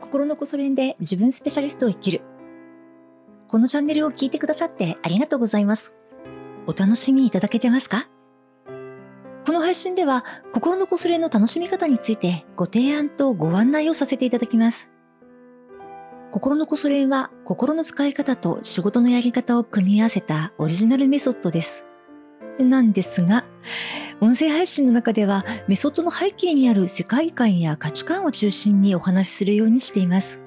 [0.00, 2.22] 心のこそ練で自分スペシャリストを生きる。
[3.48, 5.92] このチャンネルを聞いてくださってありがとうございます。
[6.66, 8.08] お楽しみいただけてますか？
[9.46, 14.90] この配信では心のこそ練の楽しみ方についてご提案とご案内をさせていただきます。
[16.32, 21.84] 心のこそ練は心の使い方と仕事のやり方を組み合わせたオリジナルメソッドです。
[22.60, 23.44] なんですが、
[24.20, 30.38] 音声配信の中ではメソッドの背景にある世界観や価値観を中心にお話しするようにしています。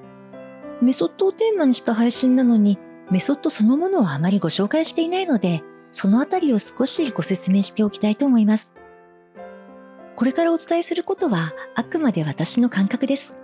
[0.80, 2.78] メソッドをテーマにした配信なのに、
[3.10, 8.72] メソッドそのものをあまりご紹介していないので、そのあたりを少しご説明しておきたいと思います。
[10.14, 13.34] これからお伝えすることはあくまで私の感覚です。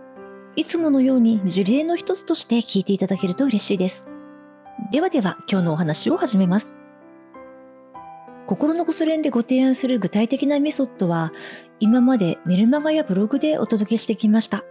[0.54, 4.06] いつものように事例の一つとして聞いていただけると嬉しいです。
[4.92, 6.79] ではでは今日のお話を始めます。
[8.50, 11.32] 心のこそ練でご提案する具体的なメソッドは、
[11.78, 14.64] 今までメルマガやブログでお届けしてきました。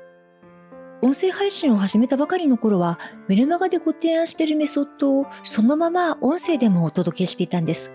[1.02, 7.90] 音声配信を始めたばかりの頃は、メルマガでご提案しているメソッドをそのまま音声でもお届けしていたんです。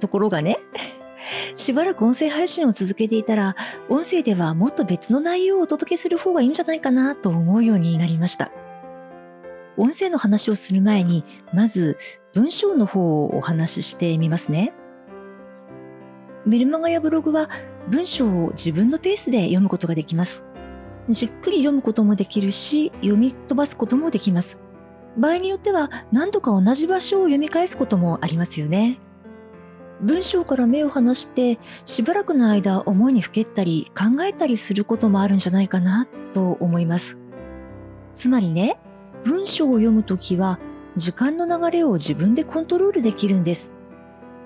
[0.00, 0.58] ところがね、
[1.54, 3.54] しばらく音声配信を続けていたら、
[3.88, 8.50] 音声ではもっと別の内容をお届けする方がいいんじゃないかなと思うようになりました。
[9.76, 11.22] 音声の話をする前に、
[11.54, 11.96] まず
[12.32, 14.72] 文章の方をお話ししてみますね。
[16.46, 17.50] メルマガやブログは
[17.88, 20.44] 文章を自分のペースで読むことができます。
[21.08, 24.60] じっくり読むこともできるし、読み飛ばすこともできます。
[25.16, 28.98] 場合によっては何度か同じ場所を読み返すこともありますよね。
[30.00, 37.16] 文章から目を離してしばらくの間思いにふけったり考えたりすることもあるんじゃないかなと思います。
[38.14, 38.78] つまりね、
[39.24, 40.60] 文章を読むときは
[40.96, 43.75] 時間の流れを自分でコントロールできるんです。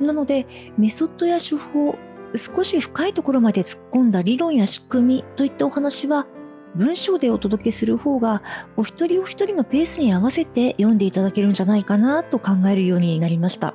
[0.01, 0.47] なので、
[0.79, 1.97] メソッドや手法、
[2.35, 6.27] 少し深いところまで突っ込んだ理論や仕組みといったお話は、
[6.75, 8.43] 文章でお届けする方が、
[8.77, 13.75] お一人お一人のペースに合わせて読んでいただけるんじゃないかなと考えるようになりました。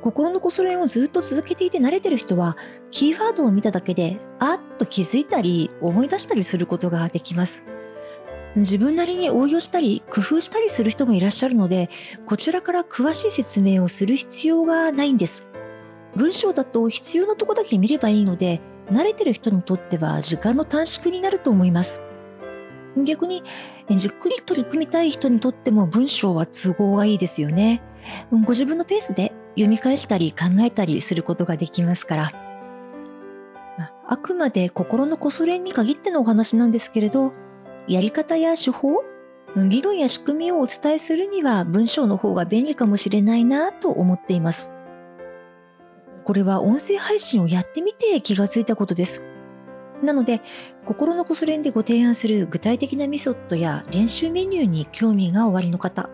[0.00, 2.56] 心のこそ練をずっと続けていて慣れてる人は、
[2.90, 7.64] キーワードを見ただけで、あっと気づいたり、思い出したりすることができます。
[8.56, 11.90] 自分なりに応用したり工夫したりする人もいらっしゃるので、
[12.24, 15.46] こちらから詳しい説明をする必要がないんです。
[16.16, 22.00] 文章だと必要なとこだけ見ればいいので、慣れてる人にとっては時間の短縮になると思います。
[22.96, 23.42] 逆に、
[23.90, 27.82] じっくり取り組みたい人にとっても文章は都合がいいですよね。
[28.30, 32.32] ご自分のペースで読み返したり考えたりすることができますから。
[34.08, 37.32] あくまで心のこそ練に限ってのお話なんですけれど、
[37.88, 39.04] やり方や手法、
[39.56, 44.70] 理論や仕組みをお伝えするには文章の方が便利かもしれないなと思っています。
[46.24, 49.22] これは音声配信をやってみて気がついたことです。
[50.02, 50.42] なので、
[50.84, 56.10] 心のこそ練でご提案する具体的なメソッドや練習メニューに興味がおありの方、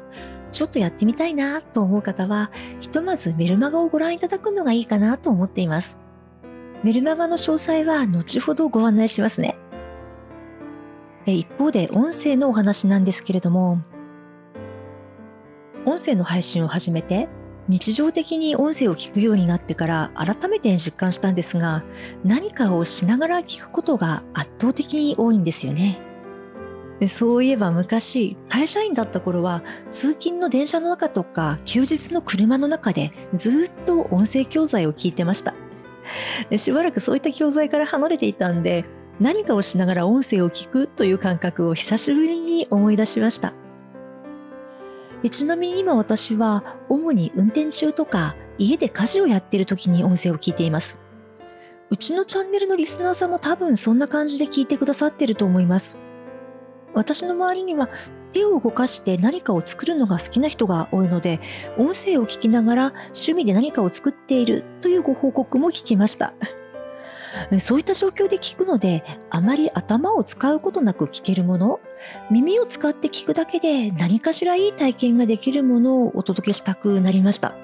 [0.52, 5.98] ちょっとやってみたいなと思う方は、ひとまずメルマガをご覧いただくのがいいかなと思っています。
[6.84, 9.56] メルマガの詳細は後ほどご案内しますね。
[11.26, 13.80] 一方で音声のお話なんですけれども、
[15.84, 17.28] 音声の配信を始めて、
[17.68, 21.84] 日常的に音声を聞くようになってから改めて実感したんですが、
[22.24, 26.00] 何かをしながら聞くことが圧倒的に多いんですよね。
[27.08, 35.54] そういえば昔、会社員だった頃は、通勤の電車の中とか、休日の車の中でずっと音声教材を聞いてました。
[36.56, 38.84] しばらくそういった教材から離れていたんで、
[39.20, 43.54] 何かをしながら音声を聞くという感覚を久しぶりに思い出しました。
[45.30, 50.98] ちなみに今私は主に運転中とか家で家事をやっている時に音声を聞いています。
[51.90, 55.98] うちのチャンネルのリスナーさんも多分そんな感じで聞いてくださっていると思います。
[56.94, 57.88] 私の周りには
[58.32, 61.40] 手を動かして何かを作るのが好きな人が多いので、
[61.76, 66.32] 音声を聞きながら趣味で何かを作っているというご報告も聞きました。
[67.58, 71.80] そういった状況で聞くので、あまり頭を使うことなく聞けるもの、
[72.30, 77.54] 耳を使って聞くだけで何かしらいい体験ができるものをお届けしたくなりました。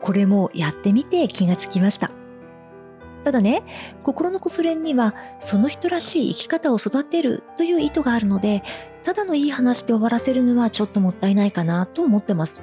[0.00, 2.10] これもやってみて気がつきました。
[3.24, 3.62] ただね、
[4.02, 8.62] 心のこそ練にはその人らしい生き方を育てるという意図があるので、
[9.04, 12.60] ただのいい話で終わらせるのはちょっともったいないかなと思ってます。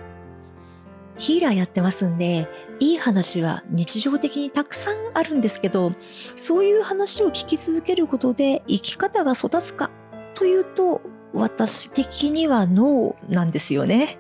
[1.20, 2.48] ヒーラーやってますんで、
[2.80, 5.92] いい話は日常的にたくさんあるんですけど、
[6.36, 9.92] そういう話を聞き続けることで生き方が育つか
[10.34, 11.02] というと、
[11.34, 14.18] 私的にはノーなんですよね。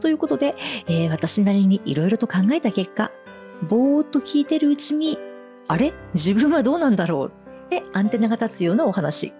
[0.00, 0.56] ということで、
[0.88, 3.12] えー、私なりにいろいろと考えた結果、
[3.68, 5.16] ぼーっと聞いてるうちに、
[5.68, 5.92] あれ？
[6.14, 7.32] 自分はどうなんだろう？
[7.66, 9.32] ってアンテナが立つようなお話。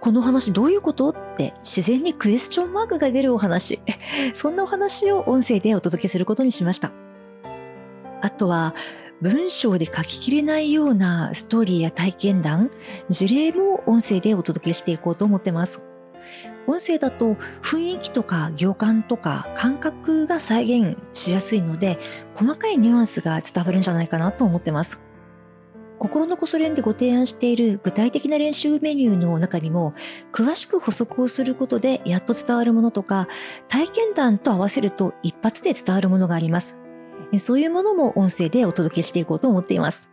[0.00, 1.10] この話どういうこと？
[1.10, 3.80] って自然にクエスチョンマークが出るお話。
[4.32, 6.92] そんなお話を音声でお届けすることにしました。
[8.20, 8.74] あとは、
[9.20, 12.70] 文章で書ききれないようなストーリーや体験談、
[13.08, 15.82] 事例も音声でお届けしていこうと思ってます。
[16.68, 21.98] 音声だと雰囲気とか行間とか感覚が再現しやすいので、
[22.34, 25.00] 細かいニュアンスが伝わるんじゃないかなと思ってます。
[25.98, 29.94] 心のこそ練でご提案している具体的な練習メニューの中にも、
[30.32, 33.28] 詳しく補足をすることでやっと伝わるものとか、
[33.68, 36.78] 体験談と合わせると一発で伝わるものがあります。
[37.38, 40.08] そういうものも音声でお届けしていこうと思っています。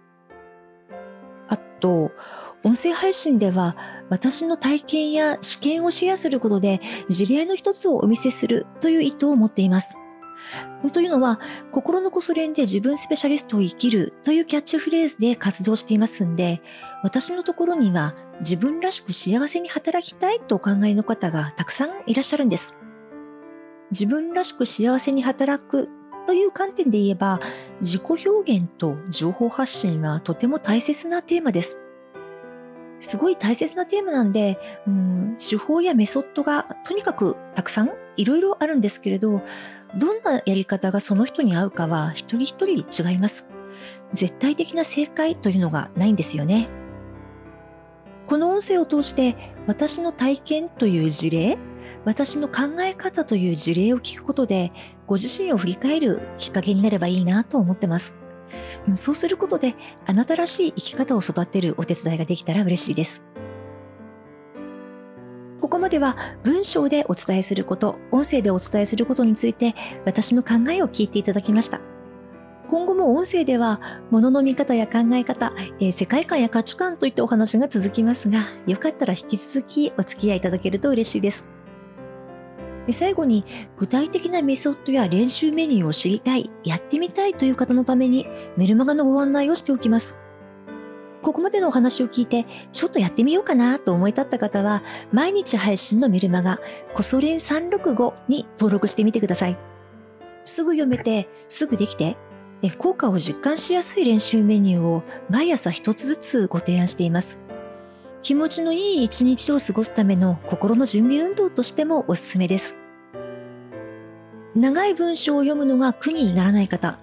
[1.48, 2.12] あと、
[2.64, 3.78] 音声配信では
[4.10, 9.96] 私の体験や試験をシェアすることで事例の一つをお見せするという意図を持っています。
[10.92, 11.40] というのは、
[11.72, 16.62] 心のこそ練で自分スペシャリストを生きるというキャッチフレーズで活動していますんで、
[17.04, 22.76] 私のところには自分らしく幸せに働きたいとお考えの方がたくさんいらっしゃるんです。
[23.92, 25.90] 自分らしく幸せに働く
[26.26, 27.40] という観点で言えば、
[27.82, 31.78] 自己表現と情報発信はとても大切なテーマです。
[33.00, 34.58] すごい大切なテーマなんで、
[34.88, 39.42] うん、手法やメソッドがとにかくたくさんいろいろあるんですけれど、
[39.98, 43.46] どんなやり方がその人に合うかは一人一人違います。
[44.14, 46.70] 絶対的な正解というのがないんですよね。
[48.28, 51.58] この音声を通して私の体験という事例、
[52.06, 54.72] 私の考え方という事例を聞くことで
[55.08, 58.16] ご自身を振り返るきっかけになればいいなと思ってます。
[58.94, 63.24] そうすることであなたらしい生き方を育てるお手伝いができたら嬉しいです。
[65.66, 69.74] ここまでは文章でお伝えすること、音声でお伝えすることについて
[70.06, 71.82] 私の考えを聞いていただきました。
[72.68, 73.82] 今後も音声では
[74.12, 81.48] 物の見方や考え方、えー、世界観や価値観といったお話が続きますが、よかったら引き続きお付き合いいただけると嬉しいです。
[82.92, 83.44] 最後に
[83.76, 90.16] 具体的なメソッドや練習メニューを知りたい、やってみたいという方のためにメルマガのご案内をしておきます。
[91.26, 96.60] ここまでのお話を聞いて、ちょっとやってみようかなと思い立った方は、毎日配信のメルマガ、
[96.94, 99.58] コソレン365に登録してみてください。
[100.44, 102.16] すぐ読めて、すぐできて、
[102.78, 107.40] 効果を実感しやすい練習メニューを毎朝一つずつご提案しています。
[108.22, 112.76] 気持ちのいい一日を過ごすための心の準備運動としてもおすすめです。
[114.56, 117.00] 長い文章を読むのが苦にならない方、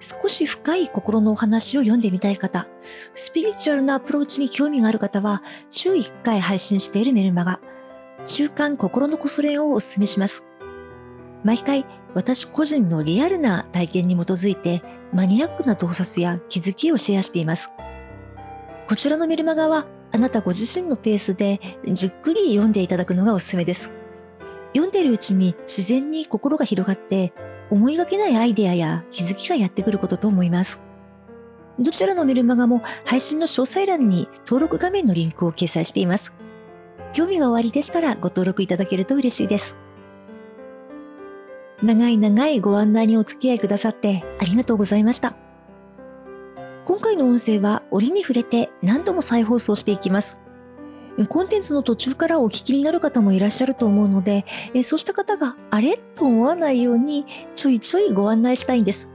[0.00, 2.68] 少し深い心のお話を読んでみたい方、
[3.14, 7.60] スピリチュアルなアプローチに興味がある方は、週1回配信しているメルマガ、
[8.24, 10.46] 週刊心のこそれをお勧めします。
[11.42, 14.82] 毎回、私個人のリアルな体験に基づいて、
[15.12, 17.70] マニアックな洞察や気づきをシェアしています。
[18.86, 23.90] こちらのメルマガは、あなたご自身のペースでじっくり読んでいただくのがおすすめです。
[24.74, 27.32] 読んでいるうちに自然に心が広がって
[27.74, 30.80] 思いがけないアイデアや気づきがやってくることと思います。
[31.80, 36.32] どちらのメルマガも配信の詳細欄に登録画面のリンクを掲載しています。
[37.12, 39.76] 興味がおありでしたらご登録いただけると嬉しいです。
[41.82, 45.34] 長い長いご案内にお付き合いくださってありがとうございました。
[46.84, 50.38] 今回の音声は折に触れて何度も再放送していきます。
[51.28, 54.44] コンテンツの途中からお聞きになる方もいらっしゃると思うので、
[54.82, 55.98] そうした方があれ？
[56.16, 59.08] と思わないようにちょいちょいご案内したいんです。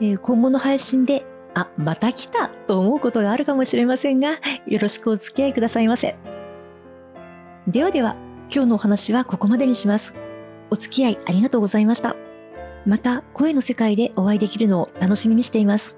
[0.00, 1.24] 今後の配信で、
[1.54, 6.16] あ、また来たと思うことがあるかもしれませんが、よろしくお付き合いくださいませ。
[7.68, 8.16] ではでは、
[8.52, 10.14] 今日のお話はここまでにします。
[10.70, 12.16] お付き合いありがとうございました。
[12.86, 15.96] また声の世界でお会いできるのを楽しみにしています。